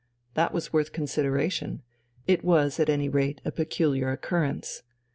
That 0.33 0.51
was 0.51 0.73
worth 0.73 0.93
consideration, 0.93 1.83
it 2.25 2.43
was 2.43 2.79
at 2.79 2.89
any 2.89 3.07
rate 3.07 3.39
a 3.45 3.51
peculiar 3.51 4.09
occurrence. 4.09 4.81